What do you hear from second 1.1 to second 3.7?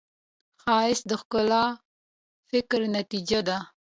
ښکلي فکر نتیجه ده